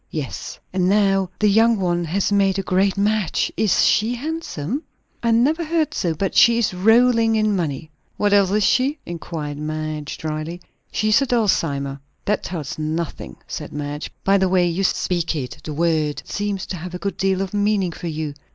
[0.09, 3.51] "Yes." "And now the young one has made a great match?
[3.55, 4.81] Is she handsome?"
[5.21, 6.15] "I never heard so.
[6.15, 10.59] But she is rolling in money." "What else is she?" inquired Madge dryly.
[10.91, 14.09] "She is a Dulcimer." "That tells me nothing," said Madge.
[14.23, 17.53] "By the way you speak it, the word seems to have a good deal of
[17.53, 18.33] meaning for you."